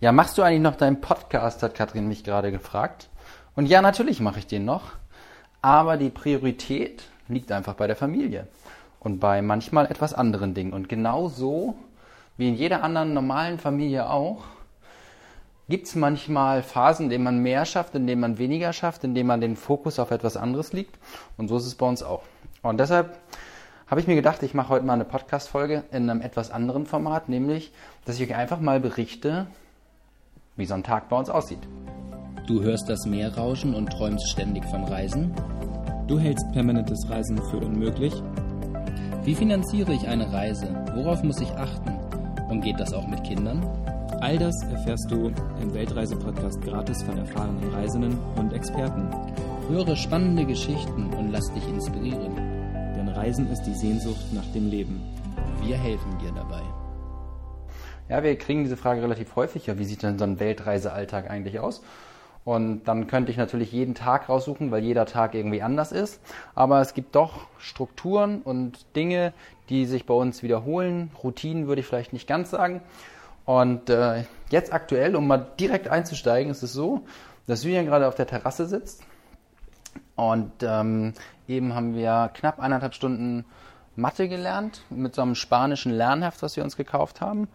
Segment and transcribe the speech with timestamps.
[0.00, 3.08] Ja, machst du eigentlich noch deinen Podcast, hat Katrin mich gerade gefragt.
[3.56, 4.92] Und ja, natürlich mache ich den noch.
[5.60, 8.46] Aber die Priorität liegt einfach bei der Familie
[9.00, 10.72] und bei manchmal etwas anderen Dingen.
[10.72, 11.74] Und genau so,
[12.36, 14.44] wie in jeder anderen normalen Familie auch,
[15.68, 19.16] gibt es manchmal Phasen, in denen man mehr schafft, in denen man weniger schafft, in
[19.16, 20.96] denen man den Fokus auf etwas anderes liegt.
[21.36, 22.22] Und so ist es bei uns auch.
[22.62, 23.18] Und deshalb
[23.88, 27.28] habe ich mir gedacht, ich mache heute mal eine Podcast-Folge in einem etwas anderen Format,
[27.28, 27.72] nämlich,
[28.04, 29.48] dass ich euch einfach mal berichte,
[30.58, 31.66] wie so ein Tag bei uns aussieht.
[32.46, 35.32] Du hörst das Meer rauschen und träumst ständig von Reisen?
[36.08, 38.12] Du hältst permanentes Reisen für unmöglich?
[39.24, 40.66] Wie finanziere ich eine Reise?
[40.94, 41.90] Worauf muss ich achten?
[42.48, 43.62] Und geht das auch mit Kindern?
[44.20, 49.08] All das erfährst du im Weltreise-Podcast gratis von erfahrenen Reisenden und Experten.
[49.68, 52.34] Höre spannende Geschichten und lass dich inspirieren.
[52.96, 55.00] Denn Reisen ist die Sehnsucht nach dem Leben.
[55.62, 56.27] Wir helfen dir.
[58.08, 59.66] Ja, wir kriegen diese Frage relativ häufig.
[59.66, 61.82] Ja, wie sieht denn so ein Weltreisealltag eigentlich aus?
[62.44, 66.18] Und dann könnte ich natürlich jeden Tag raussuchen, weil jeder Tag irgendwie anders ist.
[66.54, 69.34] Aber es gibt doch Strukturen und Dinge,
[69.68, 71.10] die sich bei uns wiederholen.
[71.22, 72.80] Routinen würde ich vielleicht nicht ganz sagen.
[73.44, 77.02] Und äh, jetzt aktuell, um mal direkt einzusteigen, ist es so,
[77.46, 79.02] dass Julian gerade auf der Terrasse sitzt.
[80.16, 81.12] Und ähm,
[81.46, 83.44] eben haben wir knapp eineinhalb Stunden
[83.94, 87.48] Mathe gelernt mit so einem spanischen Lernheft, was wir uns gekauft haben.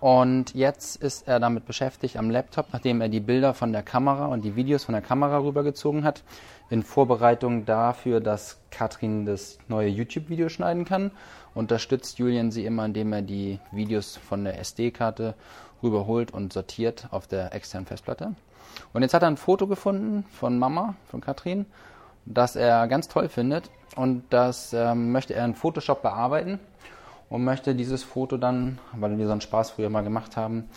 [0.00, 4.26] Und jetzt ist er damit beschäftigt am Laptop, nachdem er die Bilder von der Kamera
[4.26, 6.22] und die Videos von der Kamera rübergezogen hat,
[6.70, 11.10] in Vorbereitung dafür, dass Katrin das neue YouTube-Video schneiden kann
[11.58, 15.34] unterstützt Julian sie immer, indem er die Videos von der SD-Karte
[15.82, 18.34] rüberholt und sortiert auf der externen Festplatte.
[18.92, 21.66] Und jetzt hat er ein Foto gefunden von Mama, von Katrin,
[22.26, 26.60] das er ganz toll findet und das ähm, möchte er in Photoshop bearbeiten
[27.30, 30.68] und möchte dieses Foto dann, weil wir so einen Spaß früher mal gemacht haben,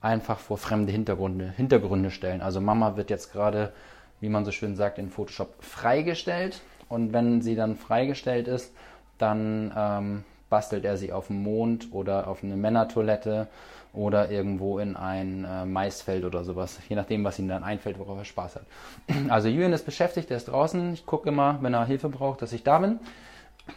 [0.00, 2.40] einfach vor fremde Hintergründe, Hintergründe stellen.
[2.40, 3.72] Also Mama wird jetzt gerade,
[4.20, 8.72] wie man so schön sagt, in Photoshop freigestellt und wenn sie dann freigestellt ist,
[9.18, 13.48] dann ähm, bastelt er sie auf dem Mond oder auf eine Männertoilette
[13.92, 18.18] oder irgendwo in ein äh, Maisfeld oder sowas, je nachdem, was ihm dann einfällt, worauf
[18.18, 18.66] er Spaß hat.
[19.28, 20.94] Also Julian ist beschäftigt, er ist draußen.
[20.94, 23.00] Ich gucke immer, wenn er Hilfe braucht, dass ich da bin.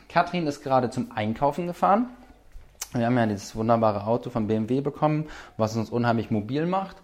[0.09, 2.07] Katrin ist gerade zum Einkaufen gefahren.
[2.93, 6.97] Wir haben ja dieses wunderbare Auto von BMW bekommen, was uns unheimlich mobil macht.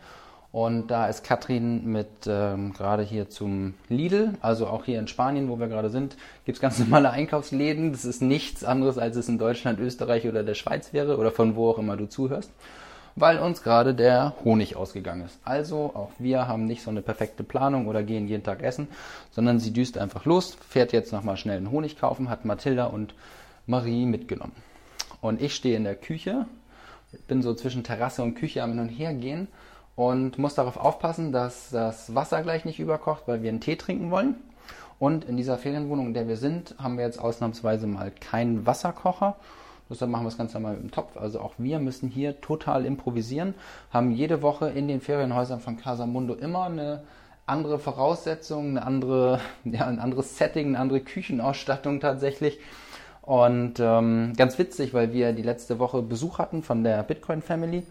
[0.51, 5.49] Und da ist Katrin mit ähm, gerade hier zum Lidl, also auch hier in Spanien,
[5.49, 7.91] wo wir gerade sind, gibt es ganz normale Einkaufsläden.
[7.91, 11.55] Das ist nichts anderes, als es in Deutschland, Österreich oder der Schweiz wäre oder von
[11.55, 12.51] wo auch immer du zuhörst,
[13.15, 15.39] weil uns gerade der Honig ausgegangen ist.
[15.45, 18.87] Also auch wir haben nicht so eine perfekte Planung oder gehen jeden Tag essen,
[19.31, 23.13] sondern sie düst einfach los, fährt jetzt nochmal schnell einen Honig kaufen, hat Mathilda und
[23.67, 24.53] Marie mitgenommen.
[25.21, 26.45] Und ich stehe in der Küche,
[27.27, 29.47] bin so zwischen Terrasse und Küche am Hin und Her gehen
[29.95, 34.11] und muss darauf aufpassen, dass das Wasser gleich nicht überkocht, weil wir einen Tee trinken
[34.11, 34.35] wollen.
[34.99, 39.35] Und in dieser Ferienwohnung, in der wir sind, haben wir jetzt ausnahmsweise mal keinen Wasserkocher.
[39.89, 41.15] Deshalb machen wir das Ganze mal mit dem Topf.
[41.17, 43.53] Also auch wir müssen hier total improvisieren,
[43.91, 47.03] haben jede Woche in den Ferienhäusern von Casamundo immer eine
[47.45, 52.59] andere Voraussetzung, eine andere, ja, ein anderes Setting, eine andere Küchenausstattung tatsächlich.
[53.27, 57.83] Und ähm, ganz witzig, weil wir die letzte Woche Besuch hatten von der Bitcoin Family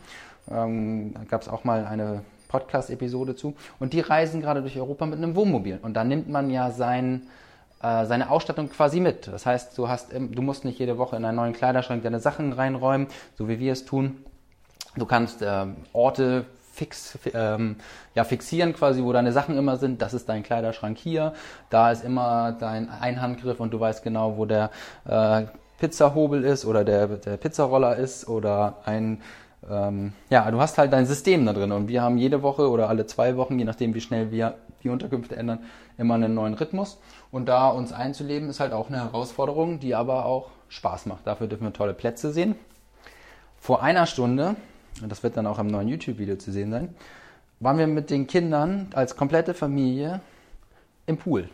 [0.50, 3.54] ähm, gab es auch mal eine Podcast-Episode zu.
[3.78, 5.78] Und die reisen gerade durch Europa mit einem Wohnmobil.
[5.82, 7.26] Und da nimmt man ja sein,
[7.82, 9.26] äh, seine Ausstattung quasi mit.
[9.26, 12.54] Das heißt, du, hast, du musst nicht jede Woche in einen neuen Kleiderschrank deine Sachen
[12.54, 14.24] reinräumen, so wie wir es tun.
[14.96, 16.46] Du kannst äh, Orte
[16.76, 17.76] fix, ähm,
[18.14, 20.02] ja, fixieren quasi, wo deine Sachen immer sind.
[20.02, 21.32] Das ist dein Kleiderschrank hier.
[21.70, 24.70] Da ist immer dein Einhandgriff und du weißt genau, wo der
[25.06, 25.44] äh,
[25.78, 29.22] Pizzahobel ist oder der, der Pizzaroller ist oder ein
[29.68, 32.88] ähm, ja, du hast halt dein System da drin und wir haben jede Woche oder
[32.88, 34.54] alle zwei Wochen, je nachdem wie schnell wir
[34.84, 35.60] die Unterkünfte ändern,
[35.98, 37.00] immer einen neuen Rhythmus.
[37.32, 41.26] Und da uns einzuleben ist halt auch eine Herausforderung, die aber auch Spaß macht.
[41.26, 42.54] Dafür dürfen wir tolle Plätze sehen.
[43.58, 44.54] Vor einer Stunde,
[45.02, 46.94] und das wird dann auch im neuen YouTube-Video zu sehen sein,
[47.60, 50.20] waren wir mit den Kindern als komplette Familie
[51.06, 51.48] im Pool.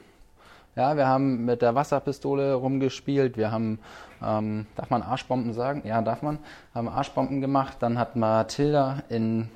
[0.74, 3.78] Ja, wir haben mit der Wasserpistole rumgespielt, wir haben,
[4.24, 5.82] ähm, darf man Arschbomben sagen?
[5.84, 6.38] Ja, darf man.
[6.74, 9.50] Haben Arschbomben gemacht, dann hat Mathilda in,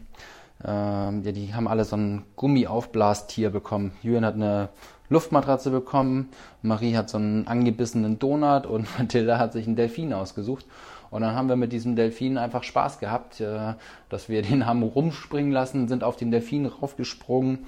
[0.62, 3.92] ähm, ja, die haben alle so ein Gummiaufblastier bekommen.
[4.02, 4.68] Julian hat eine
[5.08, 6.30] Luftmatratze bekommen,
[6.62, 10.66] Marie hat so einen angebissenen Donut und Mathilda hat sich einen Delfin ausgesucht.
[11.10, 13.74] Und dann haben wir mit diesem Delfin einfach Spaß gehabt, äh,
[14.08, 17.60] dass wir den haben rumspringen lassen, sind auf den Delfin raufgesprungen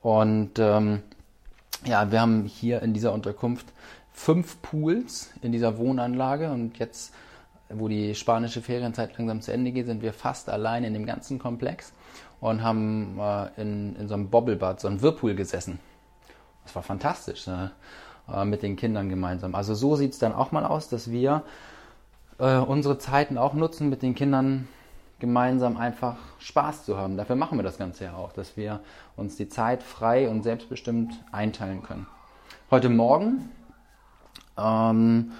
[0.00, 1.02] und ähm,
[1.84, 3.66] ja, wir haben hier in dieser Unterkunft
[4.12, 7.12] fünf Pools in dieser Wohnanlage und jetzt
[7.70, 11.38] wo die spanische Ferienzeit langsam zu Ende geht, sind wir fast allein in dem ganzen
[11.38, 11.92] Komplex
[12.40, 15.78] und haben äh, in, in so einem Bobblebad, so einem Whirlpool gesessen.
[16.64, 17.70] Das war fantastisch, ne?
[18.32, 19.54] äh, mit den Kindern gemeinsam.
[19.54, 21.42] Also so sieht es dann auch mal aus, dass wir
[22.38, 24.68] äh, unsere Zeiten auch nutzen, mit den Kindern
[25.20, 27.16] gemeinsam einfach Spaß zu haben.
[27.16, 28.80] Dafür machen wir das Ganze ja auch, dass wir
[29.16, 32.06] uns die Zeit frei und selbstbestimmt einteilen können.
[32.70, 33.50] Heute Morgen
[34.58, 35.32] ähm,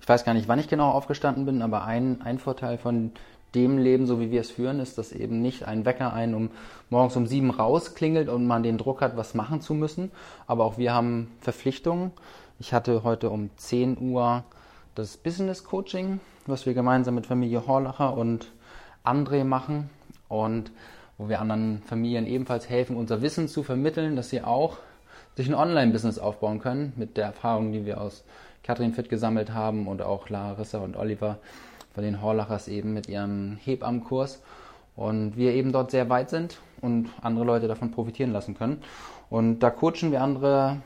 [0.00, 3.12] ich weiß gar nicht, wann ich genau aufgestanden bin, aber ein, ein Vorteil von
[3.54, 6.50] dem Leben, so wie wir es führen, ist, dass eben nicht ein Wecker einen um
[6.88, 10.10] morgens um sieben rausklingelt und man den Druck hat, was machen zu müssen.
[10.46, 12.12] Aber auch wir haben Verpflichtungen.
[12.58, 14.44] Ich hatte heute um 10 Uhr
[14.94, 18.52] das Business Coaching, was wir gemeinsam mit Familie Horlacher und
[19.04, 19.90] André machen
[20.28, 20.70] und
[21.16, 24.78] wo wir anderen Familien ebenfalls helfen, unser Wissen zu vermitteln, dass sie auch
[25.36, 28.24] sich ein Online-Business aufbauen können mit der Erfahrung, die wir aus
[28.62, 31.38] Katrin Fitt gesammelt haben und auch Larissa und Oliver
[31.94, 34.42] von den Horlachers eben mit ihrem Hebammenkurs.
[34.96, 38.82] Und wir eben dort sehr weit sind und andere Leute davon profitieren lassen können.
[39.30, 40.78] Und da coachen wir andere,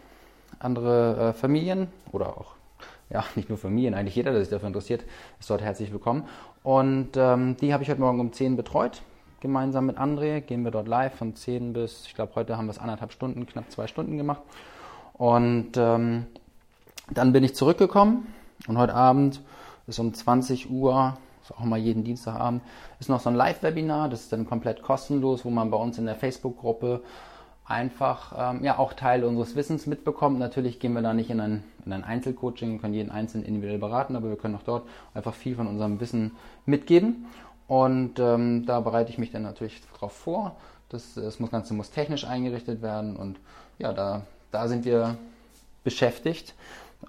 [0.58, 2.54] andere äh, Familien oder auch,
[3.10, 5.04] ja, nicht nur Familien, eigentlich jeder, der sich dafür interessiert,
[5.40, 6.24] ist dort herzlich willkommen.
[6.62, 9.02] Und ähm, die habe ich heute Morgen um 10 betreut.
[9.40, 12.70] Gemeinsam mit André gehen wir dort live von 10 bis, ich glaube, heute haben wir
[12.70, 14.40] es anderthalb Stunden, knapp zwei Stunden gemacht.
[15.12, 16.26] Und ähm,
[17.12, 18.26] dann bin ich zurückgekommen
[18.66, 19.42] und heute Abend
[19.86, 22.62] ist um 20 Uhr, ist auch mal jeden Dienstagabend,
[23.00, 26.06] ist noch so ein Live-Webinar, das ist dann komplett kostenlos, wo man bei uns in
[26.06, 27.02] der Facebook-Gruppe
[27.66, 30.38] einfach ähm, ja auch Teil unseres Wissens mitbekommt.
[30.38, 34.16] Natürlich gehen wir da nicht in ein, in ein Einzelcoaching, können jeden Einzelnen individuell beraten,
[34.16, 36.32] aber wir können auch dort einfach viel von unserem Wissen
[36.66, 37.26] mitgeben.
[37.66, 40.56] Und ähm, da bereite ich mich dann natürlich darauf vor.
[40.90, 43.40] Das, das Ganze muss technisch eingerichtet werden und
[43.78, 45.16] ja, da, da sind wir
[45.82, 46.54] beschäftigt.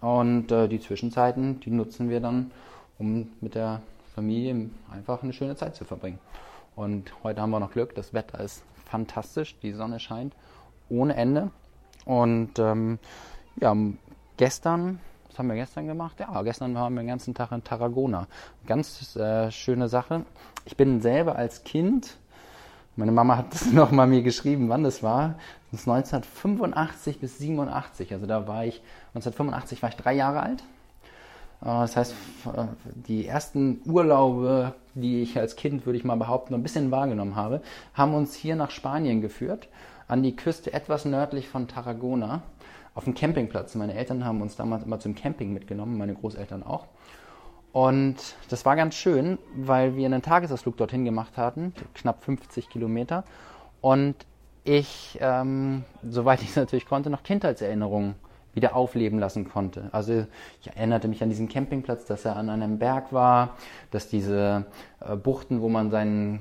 [0.02, 2.52] Und äh, die Zwischenzeiten, die nutzen wir dann,
[2.98, 3.82] um mit der
[4.14, 6.20] Familie einfach eine schöne Zeit zu verbringen.
[6.76, 10.34] Und heute haben wir noch Glück, das Wetter ist fantastisch, die Sonne scheint
[10.90, 11.52] ohne Ende.
[12.06, 13.00] Und ähm,
[13.60, 13.76] ja,
[14.38, 16.20] gestern, was haben wir gestern gemacht?
[16.20, 18.28] Ja, gestern waren wir den ganzen Tag in Tarragona.
[18.68, 20.26] Ganz äh, schöne Sache.
[20.66, 22.18] Ich bin selber als Kind
[22.96, 25.36] meine Mama hat das nochmal mir geschrieben, wann das war.
[25.72, 28.14] Das ist 1985 bis 87.
[28.14, 28.82] Also da war ich,
[29.14, 30.64] 1985 war ich drei Jahre alt.
[31.62, 32.16] Äh, das heißt,
[33.08, 37.62] die ersten Urlaube, die ich als Kind, würde ich mal behaupten, ein bisschen wahrgenommen habe,
[37.94, 39.68] haben uns hier nach Spanien geführt,
[40.08, 42.44] an die Küste etwas nördlich von Tarragona,
[42.94, 43.76] auf dem Campingplatz.
[43.76, 46.86] Meine Eltern haben uns damals immer zum Camping mitgenommen, meine Großeltern auch.
[47.76, 48.16] Und
[48.48, 53.26] das war ganz schön, weil wir einen Tagesausflug dorthin gemacht hatten, knapp 50 Kilometer.
[53.82, 54.16] Und
[54.64, 58.16] ich, ähm, soweit ich es natürlich konnte, noch Kindheitserinnerungen
[58.54, 59.90] wieder aufleben lassen konnte.
[59.92, 60.26] Also
[60.62, 63.58] ich erinnerte mich an diesen Campingplatz, dass er an einem Berg war,
[63.92, 64.68] dass diese
[65.02, 66.40] äh, Buchten, wo man seinen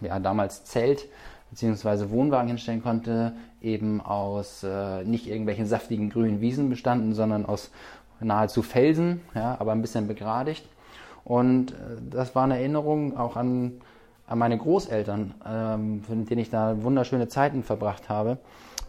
[0.00, 1.06] ja, damals Zelt
[1.50, 2.08] bzw.
[2.08, 7.70] Wohnwagen hinstellen konnte, eben aus äh, nicht irgendwelchen saftigen grünen Wiesen bestanden, sondern aus
[8.24, 10.64] nahezu Felsen, ja, aber ein bisschen begradigt.
[11.24, 11.74] Und äh,
[12.10, 13.80] das war eine Erinnerung auch an,
[14.26, 18.38] an meine Großeltern, ähm, mit denen ich da wunderschöne Zeiten verbracht habe.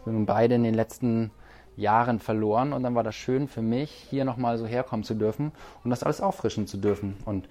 [0.04, 1.30] Wir haben beide in den letzten
[1.76, 5.52] Jahren verloren und dann war das schön für mich, hier nochmal so herkommen zu dürfen
[5.82, 7.16] und das alles auffrischen zu dürfen.
[7.24, 7.48] Und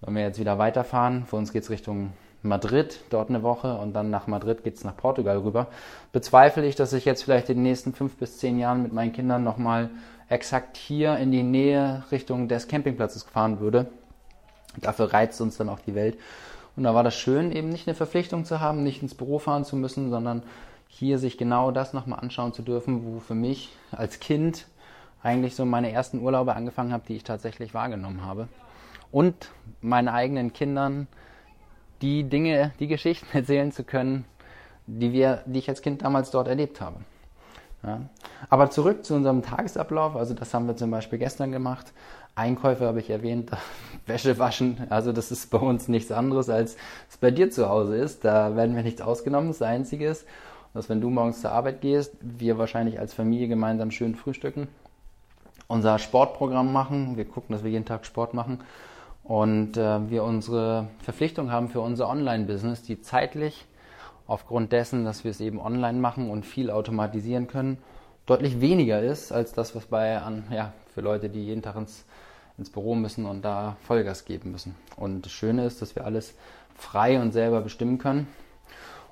[0.00, 2.12] wenn wir jetzt wieder weiterfahren, für uns geht es Richtung
[2.46, 5.66] Madrid, dort eine Woche und dann nach Madrid geht es nach Portugal rüber,
[6.12, 9.12] bezweifle ich, dass ich jetzt vielleicht in den nächsten fünf bis zehn Jahren mit meinen
[9.12, 9.90] Kindern nochmal
[10.28, 13.86] exakt hier in die Nähe Richtung des Campingplatzes fahren würde.
[14.80, 16.18] Dafür reizt uns dann auch die Welt.
[16.76, 19.64] Und da war das schön, eben nicht eine Verpflichtung zu haben, nicht ins Büro fahren
[19.64, 20.42] zu müssen, sondern
[20.88, 24.66] hier sich genau das nochmal anschauen zu dürfen, wo für mich als Kind
[25.22, 28.48] eigentlich so meine ersten Urlaube angefangen habe, die ich tatsächlich wahrgenommen habe.
[29.10, 31.06] Und meinen eigenen Kindern
[32.02, 34.24] die Dinge, die Geschichten erzählen zu können,
[34.86, 37.00] die wir, die ich als Kind damals dort erlebt habe.
[37.82, 38.00] Ja.
[38.48, 41.92] Aber zurück zu unserem Tagesablauf, also das haben wir zum Beispiel gestern gemacht.
[42.34, 43.50] Einkäufe habe ich erwähnt,
[44.06, 46.76] Wäsche waschen, also das ist bei uns nichts anderes, als
[47.08, 48.24] es bei dir zu Hause ist.
[48.24, 49.48] Da werden wir nichts ausgenommen.
[49.48, 50.26] Das Einzige ist,
[50.74, 54.68] dass wenn du morgens zur Arbeit gehst, wir wahrscheinlich als Familie gemeinsam schön frühstücken,
[55.68, 58.60] unser Sportprogramm machen, wir gucken, dass wir jeden Tag Sport machen
[59.28, 63.66] und äh, wir unsere Verpflichtung haben für unser Online-Business, die zeitlich
[64.26, 67.78] aufgrund dessen, dass wir es eben online machen und viel automatisieren können,
[68.26, 72.04] deutlich weniger ist als das, was bei an, ja, für Leute, die jeden Tag ins,
[72.58, 74.74] ins Büro müssen und da Vollgas geben müssen.
[74.96, 76.34] Und das Schöne ist, dass wir alles
[76.74, 78.28] frei und selber bestimmen können.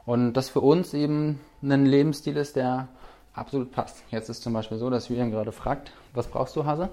[0.06, 2.88] Und das für uns eben ein Lebensstil ist, der
[3.32, 4.02] absolut passt.
[4.10, 6.90] Jetzt ist zum Beispiel so, dass Julian gerade fragt, was brauchst du, Hase?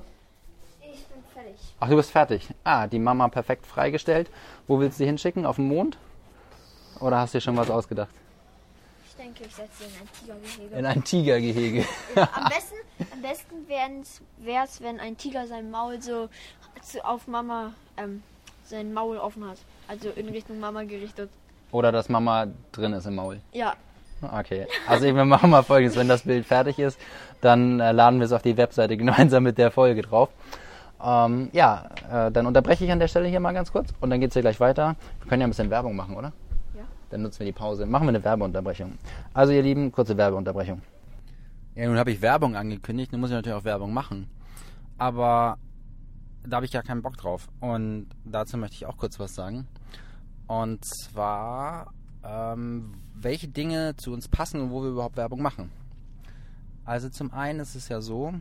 [1.82, 2.48] Ach, du bist fertig.
[2.64, 4.30] Ah, die Mama perfekt freigestellt.
[4.68, 5.48] Wo willst du sie hinschicken?
[5.48, 5.98] Auf den Mond?
[7.00, 8.12] Oder hast du dir schon was ausgedacht?
[9.10, 10.78] Ich denke, ich setze sie in ein Tigergehege.
[10.78, 11.86] In ein Tigergehege.
[12.16, 12.76] Am besten,
[13.12, 13.68] am besten
[14.46, 16.30] wäre es, wenn ein Tiger sein Maul so
[17.04, 18.22] auf Mama ähm,
[18.64, 19.58] sein Maul offen hat.
[19.88, 21.32] Also in Richtung Mama gerichtet.
[21.72, 23.42] Oder dass Mama drin ist im Maul.
[23.54, 23.74] Ja,
[24.22, 27.00] Okay, also wir machen mal folgendes, wenn das Bild fertig ist,
[27.42, 30.30] dann äh, laden wir es auf die Webseite gemeinsam mit der Folge drauf.
[31.03, 34.20] Ähm, ja, äh, dann unterbreche ich an der Stelle hier mal ganz kurz und dann
[34.20, 34.96] geht es hier gleich weiter.
[35.20, 36.31] Wir können ja ein bisschen Werbung machen, oder?
[36.75, 36.84] Ja.
[37.10, 37.86] Dann nutzen wir die Pause.
[37.86, 38.98] Machen wir eine Werbeunterbrechung.
[39.34, 40.81] Also ihr Lieben, kurze Werbeunterbrechung.
[41.74, 44.29] Ja, nun habe ich Werbung angekündigt, nun muss ich natürlich auch Werbung machen.
[44.98, 45.58] Aber
[46.46, 47.48] da habe ich ja keinen Bock drauf.
[47.60, 49.67] Und dazu möchte ich auch kurz was sagen.
[50.48, 51.93] Und zwar,
[52.24, 55.72] ähm, welche Dinge zu uns passen und wo wir überhaupt Werbung machen.
[56.86, 58.34] Also zum einen ist es ja so,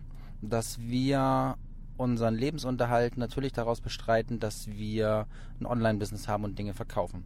[0.43, 1.57] dass wir
[2.01, 5.27] unseren Lebensunterhalt natürlich daraus bestreiten, dass wir
[5.61, 7.25] ein Online-Business haben und Dinge verkaufen.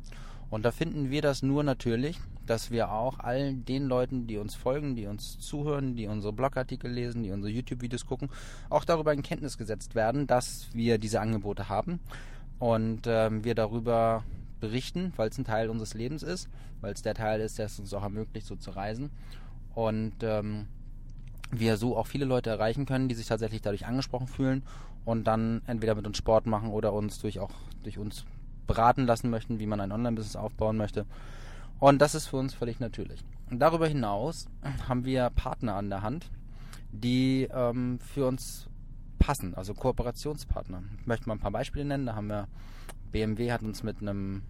[0.50, 4.54] Und da finden wir das nur natürlich, dass wir auch all den Leuten, die uns
[4.54, 8.28] folgen, die uns zuhören, die unsere Blogartikel lesen, die unsere YouTube-Videos gucken,
[8.69, 12.00] auch darüber in Kenntnis gesetzt werden, dass wir diese Angebote haben
[12.59, 14.25] und ähm, wir darüber
[14.61, 16.49] berichten, weil es ein Teil unseres Lebens ist,
[16.81, 19.11] weil es der Teil ist, der es uns auch ermöglicht, so zu reisen.
[19.75, 20.66] Und ähm,
[21.50, 24.62] wir so auch viele Leute erreichen können, die sich tatsächlich dadurch angesprochen fühlen
[25.04, 28.24] und dann entweder mit uns Sport machen oder uns durch auch durch uns
[28.66, 31.06] beraten lassen möchten, wie man ein Online-Business aufbauen möchte.
[31.78, 33.20] Und das ist für uns völlig natürlich.
[33.50, 34.46] Und darüber hinaus
[34.88, 36.30] haben wir Partner an der Hand,
[36.92, 38.68] die ähm, für uns
[39.18, 40.82] passen, also Kooperationspartner.
[41.00, 42.06] Ich möchte mal ein paar Beispiele nennen.
[42.06, 42.48] Da haben wir
[43.10, 44.42] BMW hat uns mit einem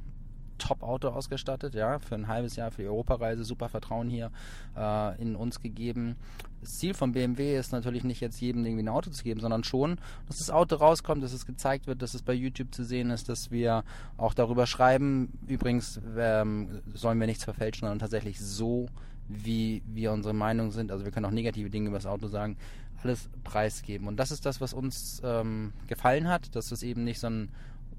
[0.59, 4.31] Top-Auto ausgestattet, ja, für ein halbes Jahr für die Europareise, super Vertrauen hier
[4.77, 6.17] äh, in uns gegeben.
[6.65, 9.65] Das Ziel von BMW ist natürlich nicht jetzt jedem irgendwie ein Auto zu geben, sondern
[9.65, 13.11] schon, dass das Auto rauskommt, dass es gezeigt wird, dass es bei YouTube zu sehen
[13.11, 13.85] ist, dass wir
[14.17, 15.31] auch darüber schreiben.
[15.47, 18.87] Übrigens ähm, sollen wir nichts verfälschen, sondern tatsächlich so,
[19.29, 20.91] wie wir unsere Meinung sind.
[20.91, 22.57] Also wir können auch negative Dinge über das Auto sagen,
[23.03, 24.09] alles preisgeben.
[24.09, 27.51] Und das ist das, was uns ähm, gefallen hat, dass es eben nicht so ein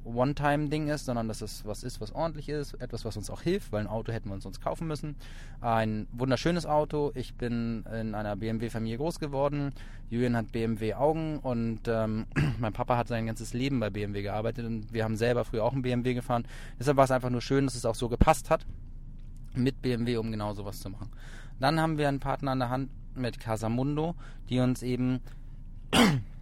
[0.05, 3.71] One-Time-Ding ist, sondern dass es was ist, was ordentlich ist, etwas, was uns auch hilft,
[3.71, 5.15] weil ein Auto hätten wir uns sonst kaufen müssen.
[5.61, 7.11] Ein wunderschönes Auto.
[7.15, 9.73] Ich bin in einer BMW-Familie groß geworden.
[10.09, 12.27] Julian hat BMW-Augen und ähm,
[12.59, 15.73] mein Papa hat sein ganzes Leben bei BMW gearbeitet und wir haben selber früher auch
[15.73, 16.47] einen BMW gefahren.
[16.79, 18.65] Deshalb war es einfach nur schön, dass es auch so gepasst hat
[19.55, 21.09] mit BMW, um genau sowas zu machen.
[21.59, 24.15] Dann haben wir einen Partner an der Hand mit Casamundo,
[24.49, 25.21] die uns eben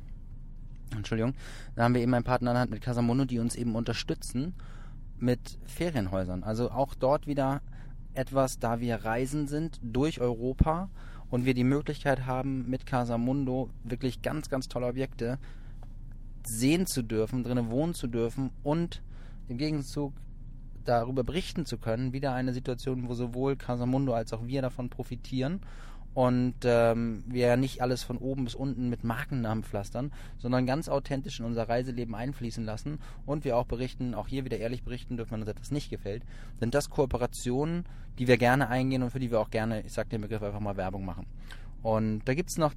[0.92, 1.34] Entschuldigung,
[1.76, 4.54] da haben wir eben einen Partner an der Hand mit Casamundo, die uns eben unterstützen
[5.20, 6.44] mit Ferienhäusern.
[6.44, 7.62] Also auch dort wieder
[8.14, 10.90] etwas, da wir reisen sind durch Europa
[11.30, 15.40] und wir die Möglichkeit haben, mit Casamundo wirklich ganz, ganz tolle Objekte
[16.46, 19.02] sehen zu dürfen, drinnen wohnen zu dürfen und
[19.48, 20.14] im Gegenzug
[20.84, 22.14] darüber berichten zu können.
[22.14, 25.62] Wieder eine Situation, wo sowohl Casamundo als auch wir davon profitieren
[26.14, 30.90] und ähm, wir ja nicht alles von oben bis unten mit Markennamen pflastern, sondern ganz
[30.90, 35.18] authentisch in unser Reiseleben einfließen lassen und wir auch berichten, auch hier wieder ehrlich berichten
[35.18, 36.24] dürfen, wenn uns etwas nicht gefällt,
[36.60, 37.86] sind das Kooperationen,
[38.20, 40.60] die wir gerne eingehen und für die wir auch gerne, ich sage den Begriff einfach
[40.60, 41.26] mal Werbung machen.
[41.82, 42.74] Und da gibt es noch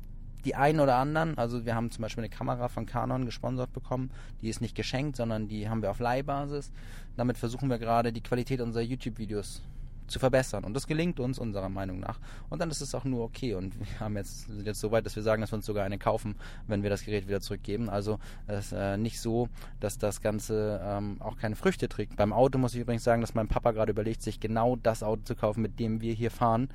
[0.47, 4.11] die einen oder anderen, also wir haben zum Beispiel eine Kamera von Canon gesponsert bekommen,
[4.41, 6.73] die ist nicht geschenkt, sondern die haben wir auf Leihbasis.
[7.17, 9.63] Damit versuchen wir gerade die Qualität unserer YouTube-Videos
[10.07, 10.65] zu verbessern.
[10.65, 12.19] Und das gelingt uns unserer Meinung nach.
[12.49, 13.55] Und dann ist es auch nur okay.
[13.55, 15.85] Und wir haben jetzt, sind jetzt so weit, dass wir sagen, dass wir uns sogar
[15.85, 16.37] eine kaufen,
[16.67, 17.89] wenn wir das Gerät wieder zurückgeben.
[17.89, 19.49] Also es ist äh, nicht so,
[19.81, 22.17] dass das Ganze ähm, auch keine Früchte trägt.
[22.17, 25.23] Beim Auto muss ich übrigens sagen, dass mein Papa gerade überlegt, sich genau das Auto
[25.23, 26.69] zu kaufen, mit dem wir hier fahren.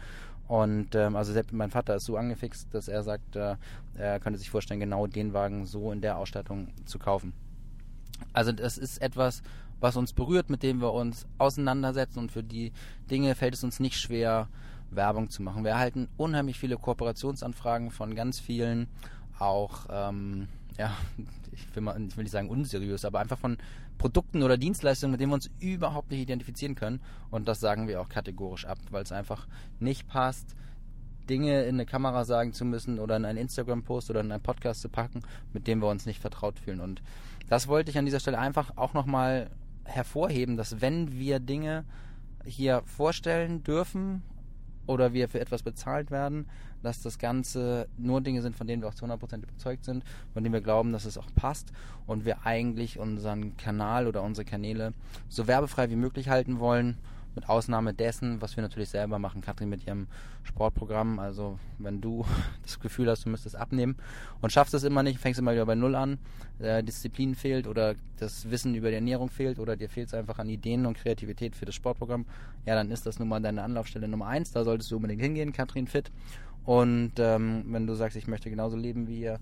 [0.48, 3.56] Und ähm, also selbst mein Vater ist so angefixt, dass er sagt, äh,
[3.96, 7.32] er könnte sich vorstellen, genau den Wagen so in der Ausstattung zu kaufen.
[8.34, 9.42] Also das ist etwas,
[9.82, 12.72] was uns berührt, mit dem wir uns auseinandersetzen und für die
[13.10, 14.48] Dinge fällt es uns nicht schwer,
[14.92, 15.64] Werbung zu machen.
[15.64, 18.88] Wir erhalten unheimlich viele Kooperationsanfragen von ganz vielen,
[19.40, 20.48] auch, ähm,
[20.78, 20.94] ja,
[21.52, 23.58] ich will, mal, ich will nicht sagen unseriös, aber einfach von
[23.98, 27.02] Produkten oder Dienstleistungen, mit denen wir uns überhaupt nicht identifizieren können.
[27.30, 29.48] Und das sagen wir auch kategorisch ab, weil es einfach
[29.80, 30.56] nicht passt,
[31.30, 34.82] Dinge in eine Kamera sagen zu müssen oder in einen Instagram-Post oder in einen Podcast
[34.82, 35.22] zu packen,
[35.54, 36.82] mit dem wir uns nicht vertraut fühlen.
[36.82, 37.02] Und
[37.48, 39.50] das wollte ich an dieser Stelle einfach auch nochmal
[39.86, 41.86] hervorheben, dass wenn wir Dinge
[42.46, 44.24] hier vorstellen dürfen
[44.88, 46.48] oder wir für etwas bezahlt werden,
[46.82, 50.44] dass das Ganze nur Dinge sind, von denen wir auch zu 100% überzeugt sind, von
[50.44, 51.72] denen wir glauben, dass es auch passt
[52.08, 54.94] und wir eigentlich unseren Kanal oder unsere Kanäle
[55.30, 56.98] so werbefrei wie möglich halten wollen
[57.36, 60.08] mit Ausnahme dessen, was wir natürlich selber machen, Katrin mit ihrem
[60.44, 61.20] Sportprogramm.
[61.20, 62.26] Also wenn du
[62.64, 63.96] das Gefühl hast, du müsstest abnehmen
[64.42, 66.18] und schaffst es immer nicht, fängst immer wieder bei Null an,
[66.60, 70.40] äh, Disziplin fehlt oder das Wissen über die Ernährung fehlt oder dir fehlt es einfach
[70.40, 72.26] an Ideen und Kreativität für das Sportprogramm,
[72.66, 74.52] ja, dann ist das nun mal deine Anlaufstelle Nummer eins.
[74.52, 76.12] Da solltest du unbedingt hingehen, Katrin Fit.
[76.64, 79.40] Und ähm, wenn du sagst, ich möchte genauso leben wie ihr,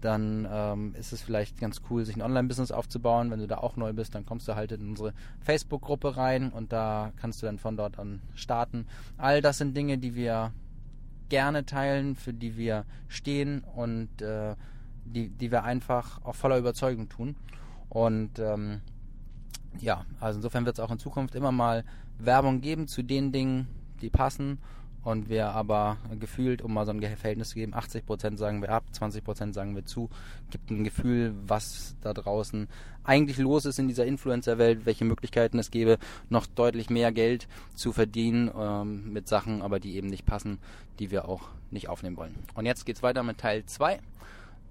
[0.00, 3.30] dann ähm, ist es vielleicht ganz cool, sich ein Online-Business aufzubauen.
[3.30, 6.72] Wenn du da auch neu bist, dann kommst du halt in unsere Facebook-Gruppe rein und
[6.72, 8.86] da kannst du dann von dort an starten.
[9.18, 10.52] All das sind Dinge, die wir
[11.28, 14.54] gerne teilen, für die wir stehen und äh,
[15.04, 17.36] die, die wir einfach auch voller Überzeugung tun.
[17.88, 18.80] Und ähm,
[19.78, 21.84] ja, also insofern wird es auch in Zukunft immer mal
[22.18, 23.66] Werbung geben zu den Dingen,
[24.02, 24.58] die passen
[25.02, 28.84] und wir aber gefühlt, um mal so ein Verhältnis zu geben, 80% sagen wir ab,
[28.92, 30.10] 20% sagen wir zu,
[30.50, 32.68] gibt ein Gefühl, was da draußen
[33.04, 37.92] eigentlich los ist in dieser Influencer-Welt, welche Möglichkeiten es gäbe, noch deutlich mehr Geld zu
[37.92, 40.58] verdienen ähm, mit Sachen, aber die eben nicht passen,
[40.98, 42.34] die wir auch nicht aufnehmen wollen.
[42.54, 44.00] Und jetzt geht's weiter mit Teil 2.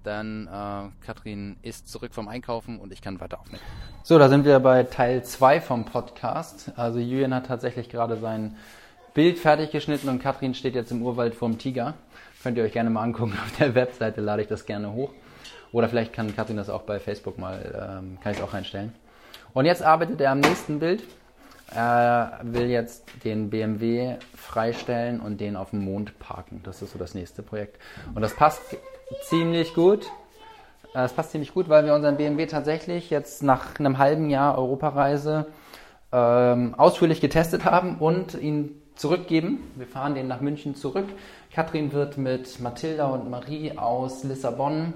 [0.04, 3.62] Dann äh, Katrin ist zurück vom Einkaufen und ich kann weiter aufnehmen.
[4.02, 6.72] So, da sind wir bei Teil 2 vom Podcast.
[6.76, 8.56] Also Julian hat tatsächlich gerade seinen
[9.14, 11.94] Bild fertig geschnitten und Katrin steht jetzt im Urwald vorm Tiger.
[12.42, 13.32] Könnt ihr euch gerne mal angucken.
[13.32, 15.12] Auf der Webseite lade ich das gerne hoch.
[15.72, 17.60] Oder vielleicht kann Katrin das auch bei Facebook mal,
[18.00, 18.92] ähm, kann ich es auch reinstellen.
[19.52, 21.02] Und jetzt arbeitet er am nächsten Bild.
[21.74, 26.60] Er will jetzt den BMW freistellen und den auf dem Mond parken.
[26.64, 27.78] Das ist so das nächste Projekt.
[28.14, 28.60] Und das passt
[29.22, 30.06] ziemlich gut.
[30.94, 35.46] Das passt ziemlich gut, weil wir unseren BMW tatsächlich jetzt nach einem halben Jahr Europareise
[36.12, 39.72] ähm, ausführlich getestet haben und ihn zurückgeben.
[39.76, 41.06] Wir fahren den nach München zurück.
[41.54, 44.92] Katrin wird mit Mathilda und Marie aus Lissabon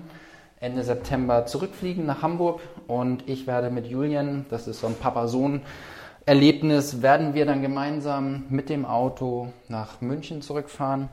[0.61, 7.01] Ende September zurückfliegen nach Hamburg und ich werde mit Julian, das ist so ein Papa-Sohn-Erlebnis,
[7.01, 11.09] werden wir dann gemeinsam mit dem Auto nach München zurückfahren.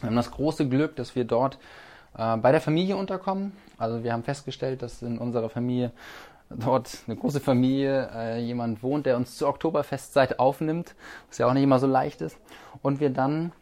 [0.00, 1.58] Wir haben das große Glück, dass wir dort
[2.16, 3.52] äh, bei der Familie unterkommen.
[3.76, 5.92] Also wir haben festgestellt, dass in unserer Familie
[6.50, 10.94] dort eine große Familie, äh, jemand wohnt, der uns zur Oktoberfestzeit aufnimmt,
[11.28, 12.38] was ja auch nicht immer so leicht ist,
[12.82, 13.52] und wir dann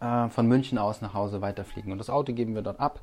[0.00, 1.92] äh, von München aus nach Hause weiterfliegen.
[1.92, 3.00] Und das Auto geben wir dort ab.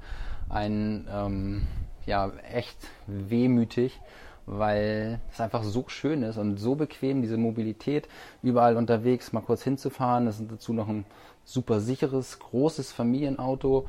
[0.50, 1.68] Ein, ähm,
[2.06, 4.00] ja, echt wehmütig,
[4.46, 8.10] weil es einfach so schön ist und so bequem, diese Mobilität,
[8.42, 10.28] überall unterwegs mal kurz hinzufahren.
[10.28, 11.06] Es ist dazu noch ein
[11.44, 13.86] super sicheres, großes Familienauto.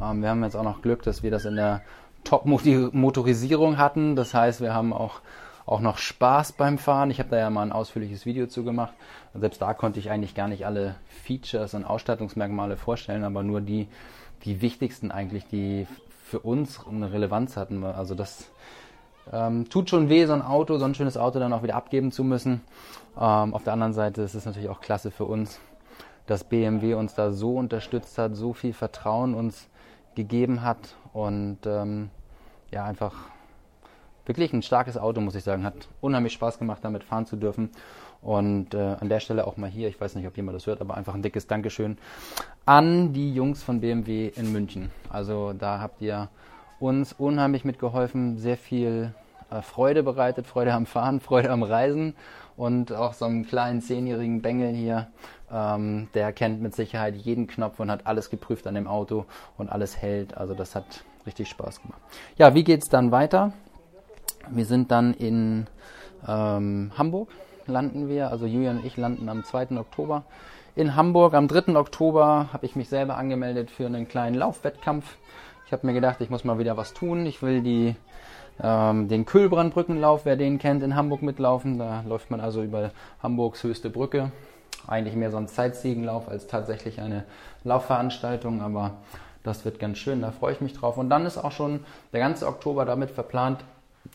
[0.00, 1.82] Ähm, wir haben jetzt auch noch Glück, dass wir das in der
[2.24, 4.16] Top-Motorisierung hatten.
[4.16, 5.20] Das heißt, wir haben auch,
[5.66, 7.10] auch noch Spaß beim Fahren.
[7.10, 8.94] Ich habe da ja mal ein ausführliches Video zu gemacht.
[9.32, 13.60] Und selbst da konnte ich eigentlich gar nicht alle Features und Ausstattungsmerkmale vorstellen, aber nur
[13.60, 13.88] die,
[14.44, 15.86] die wichtigsten eigentlich, die
[16.24, 17.84] für uns eine Relevanz hatten.
[17.84, 18.50] Also das
[19.32, 22.12] ähm, tut schon weh, so ein Auto, so ein schönes Auto dann auch wieder abgeben
[22.12, 22.60] zu müssen.
[23.16, 25.60] Ähm, auf der anderen Seite ist es natürlich auch klasse für uns,
[26.26, 29.68] dass BMW uns da so unterstützt hat, so viel Vertrauen uns
[30.14, 32.10] gegeben hat und ähm,
[32.70, 33.14] ja, einfach
[34.26, 35.64] wirklich ein starkes Auto, muss ich sagen.
[35.64, 37.70] Hat unheimlich Spaß gemacht, damit fahren zu dürfen.
[38.22, 40.80] Und äh, an der Stelle auch mal hier, ich weiß nicht, ob jemand das hört,
[40.80, 41.98] aber einfach ein dickes Dankeschön
[42.64, 44.90] an die Jungs von BMW in München.
[45.10, 46.30] Also da habt ihr
[46.80, 49.14] uns unheimlich mitgeholfen, sehr viel
[49.50, 52.14] äh, Freude bereitet, Freude am Fahren, Freude am Reisen
[52.56, 55.08] und auch so einen kleinen zehnjährigen Bengel hier,
[55.52, 59.26] ähm, der kennt mit Sicherheit jeden Knopf und hat alles geprüft an dem Auto
[59.56, 60.36] und alles hält.
[60.36, 62.00] Also das hat richtig Spaß gemacht.
[62.36, 63.52] Ja, wie geht's dann weiter?
[64.50, 65.66] Wir sind dann in
[66.26, 67.30] ähm, Hamburg,
[67.66, 68.30] landen wir.
[68.30, 69.78] Also Julian und ich landen am 2.
[69.78, 70.24] Oktober
[70.76, 71.34] in Hamburg.
[71.34, 71.76] Am 3.
[71.76, 75.16] Oktober habe ich mich selber angemeldet für einen kleinen Laufwettkampf.
[75.66, 77.26] Ich habe mir gedacht, ich muss mal wieder was tun.
[77.26, 77.96] Ich will die
[78.62, 81.78] ähm, den Kühlbrandbrückenlauf, wer den kennt, in Hamburg mitlaufen.
[81.78, 82.90] Da läuft man also über
[83.22, 84.30] Hamburgs höchste Brücke.
[84.86, 87.24] Eigentlich mehr so ein Zeitsiegenlauf als tatsächlich eine
[87.64, 88.92] Laufveranstaltung, aber
[89.42, 90.96] das wird ganz schön, da freue ich mich drauf.
[90.96, 91.80] Und dann ist auch schon
[92.12, 93.64] der ganze Oktober damit verplant,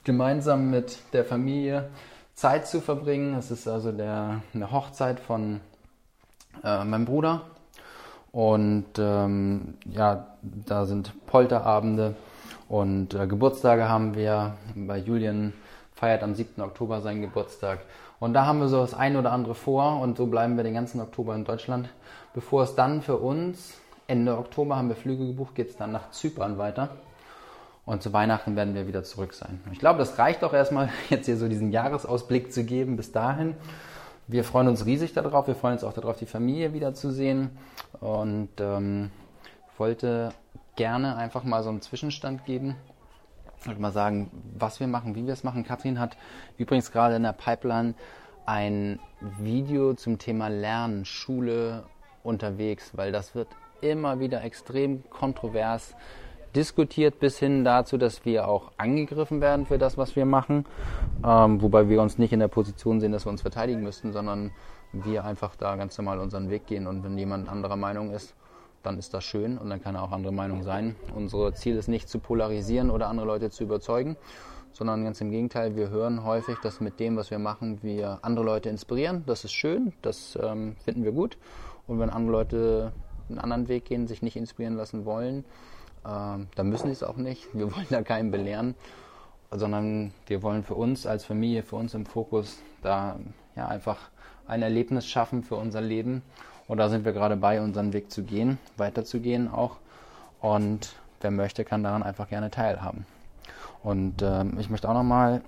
[0.03, 1.89] gemeinsam mit der Familie
[2.33, 3.35] Zeit zu verbringen.
[3.35, 5.61] Es ist also der, eine Hochzeit von
[6.63, 7.41] äh, meinem Bruder.
[8.31, 12.15] Und ähm, ja, da sind Polterabende
[12.67, 14.55] und äh, Geburtstage haben wir.
[14.75, 15.53] Bei Julian
[15.93, 16.61] feiert am 7.
[16.61, 17.79] Oktober seinen Geburtstag.
[18.19, 20.73] Und da haben wir so das ein oder andere vor und so bleiben wir den
[20.73, 21.89] ganzen Oktober in Deutschland.
[22.33, 26.11] Bevor es dann für uns, Ende Oktober haben wir Flüge gebucht, geht es dann nach
[26.11, 26.89] Zypern weiter.
[27.85, 29.61] Und zu Weihnachten werden wir wieder zurück sein.
[29.71, 33.55] Ich glaube, das reicht auch erstmal, jetzt hier so diesen Jahresausblick zu geben bis dahin.
[34.27, 35.47] Wir freuen uns riesig darauf.
[35.47, 37.49] Wir freuen uns auch darauf, die Familie wiederzusehen.
[37.99, 39.09] Und ähm,
[39.77, 40.29] wollte
[40.75, 42.75] gerne einfach mal so einen Zwischenstand geben
[43.67, 45.63] und mal sagen, was wir machen, wie wir es machen.
[45.63, 46.17] Katrin hat
[46.57, 47.93] übrigens gerade in der Pipeline
[48.45, 48.99] ein
[49.39, 51.83] Video zum Thema Lernen, Schule
[52.23, 53.47] unterwegs, weil das wird
[53.81, 55.95] immer wieder extrem kontrovers
[56.55, 60.65] diskutiert bis hin dazu, dass wir auch angegriffen werden für das, was wir machen,
[61.23, 64.51] ähm, wobei wir uns nicht in der Position sehen, dass wir uns verteidigen müssten, sondern
[64.91, 68.33] wir einfach da ganz normal unseren Weg gehen und wenn jemand anderer Meinung ist,
[68.83, 70.95] dann ist das schön und dann kann er auch andere Meinung sein.
[71.15, 74.17] Unser Ziel ist nicht zu polarisieren oder andere Leute zu überzeugen,
[74.71, 78.45] sondern ganz im Gegenteil, wir hören häufig, dass mit dem, was wir machen, wir andere
[78.45, 79.23] Leute inspirieren.
[79.25, 81.37] Das ist schön, das ähm, finden wir gut.
[81.87, 82.91] Und wenn andere Leute
[83.29, 85.45] einen anderen Weg gehen, sich nicht inspirieren lassen wollen,
[86.05, 87.47] ähm, dann müssen sie es auch nicht.
[87.53, 88.75] Wir wollen da keinen belehren,
[89.51, 93.19] sondern wir wollen für uns als Familie, für uns im Fokus da
[93.55, 94.09] ja einfach
[94.47, 96.23] ein Erlebnis schaffen für unser Leben.
[96.69, 99.77] Und da sind wir gerade bei, unseren Weg zu gehen, weiterzugehen auch.
[100.39, 103.07] Und wer möchte, kann daran einfach gerne teilhaben.
[103.81, 105.41] Und ähm, ich möchte auch nochmal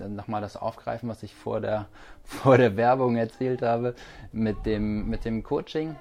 [0.08, 1.86] noch mal das aufgreifen, was ich vor der,
[2.24, 3.94] vor der Werbung erzählt habe
[4.32, 5.94] mit dem, mit dem Coaching.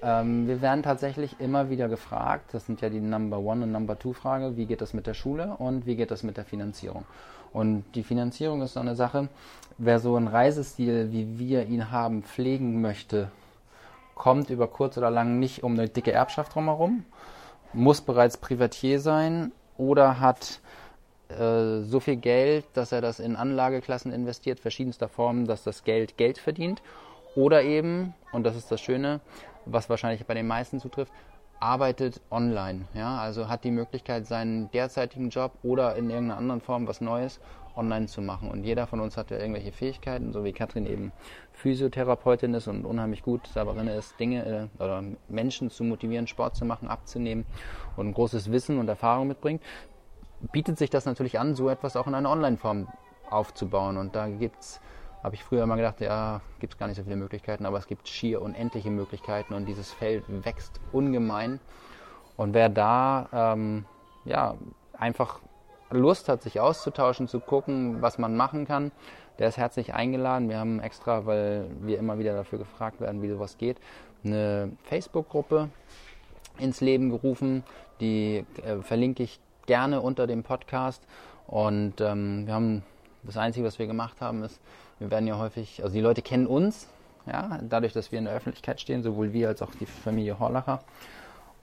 [0.00, 3.98] Ähm, wir werden tatsächlich immer wieder gefragt, das sind ja die Number One und Number
[3.98, 7.04] Two Frage, wie geht das mit der Schule und wie geht das mit der Finanzierung?
[7.52, 9.28] Und die Finanzierung ist so eine Sache,
[9.76, 13.28] wer so einen Reisestil, wie wir ihn haben, pflegen möchte,
[14.14, 17.04] kommt über kurz oder lang nicht um eine dicke Erbschaft drumherum,
[17.72, 20.60] muss bereits Privatier sein oder hat
[21.28, 26.16] äh, so viel Geld, dass er das in Anlageklassen investiert, verschiedenster Formen, dass das Geld
[26.16, 26.82] Geld verdient.
[27.34, 29.20] Oder eben, und das ist das Schöne,
[29.64, 31.12] was wahrscheinlich bei den meisten zutrifft,
[31.60, 32.82] arbeitet online.
[32.94, 33.18] Ja?
[33.18, 37.40] Also hat die Möglichkeit, seinen derzeitigen Job oder in irgendeiner anderen Form was Neues
[37.76, 38.50] online zu machen.
[38.50, 41.12] Und jeder von uns hat ja irgendwelche Fähigkeiten, so wie Katrin eben
[41.52, 46.64] Physiotherapeutin ist und unheimlich gut darin ist, Dinge äh, oder Menschen zu motivieren, Sport zu
[46.64, 47.46] machen, abzunehmen
[47.96, 49.62] und ein großes Wissen und Erfahrung mitbringt,
[50.52, 52.88] bietet sich das natürlich an, so etwas auch in einer Online-Form
[53.30, 53.96] aufzubauen.
[53.96, 54.80] Und da gibt's
[55.22, 57.86] habe ich früher immer gedacht, ja, gibt es gar nicht so viele Möglichkeiten, aber es
[57.86, 61.60] gibt schier unendliche Möglichkeiten und dieses Feld wächst ungemein.
[62.36, 63.84] Und wer da ähm,
[64.24, 64.56] ja,
[64.92, 65.40] einfach
[65.92, 68.92] Lust hat, sich auszutauschen, zu gucken, was man machen kann,
[69.38, 70.48] der ist herzlich eingeladen.
[70.48, 73.78] Wir haben extra, weil wir immer wieder dafür gefragt werden, wie sowas geht,
[74.24, 75.68] eine Facebook-Gruppe
[76.58, 77.64] ins Leben gerufen.
[78.00, 81.02] Die äh, verlinke ich gerne unter dem Podcast.
[81.46, 82.82] Und ähm, wir haben
[83.22, 84.60] das Einzige, was wir gemacht haben, ist,
[84.98, 86.88] wir werden ja häufig, also die Leute kennen uns,
[87.26, 90.80] ja, dadurch, dass wir in der Öffentlichkeit stehen, sowohl wir als auch die Familie Horlacher.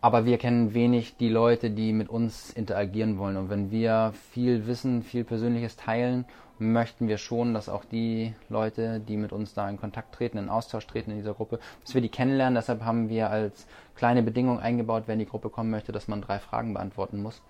[0.01, 3.35] Aber wir kennen wenig die Leute, die mit uns interagieren wollen.
[3.35, 6.25] Und wenn wir viel Wissen, viel Persönliches teilen,
[6.57, 10.49] möchten wir schon, dass auch die Leute, die mit uns da in Kontakt treten, in
[10.49, 12.55] Austausch treten in dieser Gruppe, dass wir die kennenlernen.
[12.55, 16.39] Deshalb haben wir als kleine Bedingung eingebaut, wenn die Gruppe kommen möchte, dass man drei
[16.39, 17.41] Fragen beantworten muss.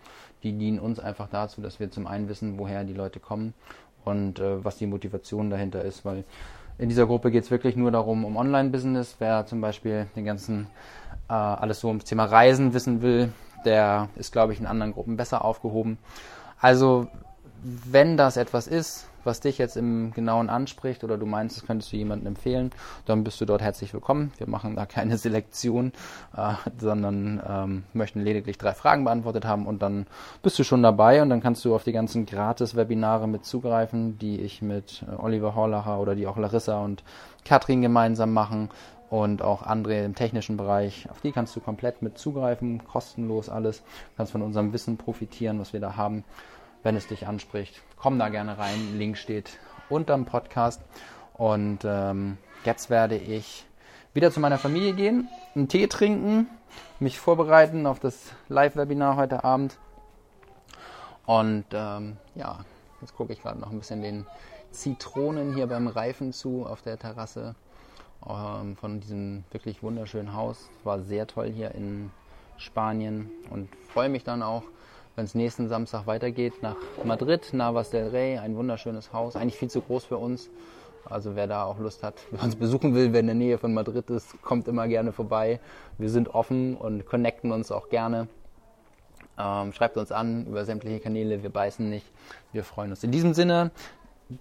[0.43, 3.53] Die dienen uns einfach dazu, dass wir zum einen wissen, woher die Leute kommen
[4.05, 6.23] und äh, was die Motivation dahinter ist, weil
[6.79, 9.17] in dieser Gruppe geht es wirklich nur darum, um Online-Business.
[9.19, 10.67] Wer zum Beispiel den ganzen
[11.27, 13.33] äh, alles so ums Thema Reisen wissen will,
[13.65, 15.97] der ist, glaube ich, in anderen Gruppen besser aufgehoben.
[16.59, 17.07] Also,
[17.61, 21.93] wenn das etwas ist, was dich jetzt im Genauen anspricht oder du meinst, das könntest
[21.93, 22.71] du jemandem empfehlen,
[23.05, 24.33] dann bist du dort herzlich willkommen.
[24.39, 25.93] Wir machen da keine Selektion,
[26.35, 30.07] äh, sondern ähm, möchten lediglich drei Fragen beantwortet haben und dann
[30.41, 34.41] bist du schon dabei und dann kannst du auf die ganzen Gratis-Webinare mit zugreifen, die
[34.41, 37.03] ich mit äh, Oliver Horlacher oder die auch Larissa und
[37.45, 38.69] Katrin gemeinsam machen
[39.11, 41.07] und auch andere im technischen Bereich.
[41.11, 43.81] Auf die kannst du komplett mit zugreifen, kostenlos alles.
[43.81, 46.23] Du kannst von unserem Wissen profitieren, was wir da haben
[46.83, 47.81] wenn es dich anspricht.
[47.97, 48.97] Komm da gerne rein.
[48.97, 50.81] Link steht unter dem Podcast.
[51.33, 53.65] Und ähm, jetzt werde ich
[54.13, 56.47] wieder zu meiner Familie gehen, einen Tee trinken,
[56.99, 59.77] mich vorbereiten auf das Live-Webinar heute Abend.
[61.25, 62.59] Und ähm, ja,
[63.01, 64.25] jetzt gucke ich gerade noch ein bisschen den
[64.71, 67.55] Zitronen hier beim Reifen zu auf der Terrasse
[68.27, 70.69] ähm, von diesem wirklich wunderschönen Haus.
[70.83, 72.11] War sehr toll hier in
[72.57, 74.63] Spanien und freue mich dann auch
[75.19, 79.69] wenn es nächsten Samstag weitergeht nach Madrid, Navas del Rey, ein wunderschönes Haus, eigentlich viel
[79.69, 80.49] zu groß für uns.
[81.03, 83.73] Also wer da auch Lust hat, wer uns besuchen will, wer in der Nähe von
[83.73, 85.59] Madrid ist, kommt immer gerne vorbei.
[85.97, 88.29] Wir sind offen und connecten uns auch gerne.
[89.37, 92.05] Ähm, schreibt uns an über sämtliche Kanäle, wir beißen nicht.
[92.53, 93.03] Wir freuen uns.
[93.03, 93.71] In diesem Sinne,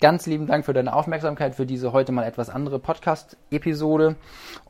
[0.01, 4.17] ganz lieben Dank für deine Aufmerksamkeit für diese heute mal etwas andere Podcast-Episode.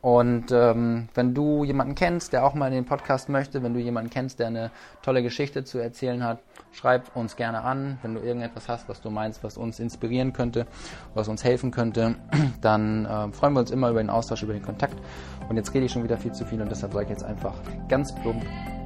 [0.00, 3.80] Und ähm, wenn du jemanden kennst, der auch mal in den Podcast möchte, wenn du
[3.80, 4.70] jemanden kennst, der eine
[5.02, 6.38] tolle Geschichte zu erzählen hat,
[6.72, 7.98] schreib uns gerne an.
[8.02, 10.66] Wenn du irgendetwas hast, was du meinst, was uns inspirieren könnte,
[11.14, 12.14] was uns helfen könnte,
[12.60, 14.96] dann äh, freuen wir uns immer über den Austausch, über den Kontakt.
[15.48, 17.54] Und jetzt rede ich schon wieder viel zu viel und deshalb sage ich jetzt einfach
[17.88, 18.44] ganz plump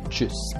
[0.08, 0.54] Tschüss.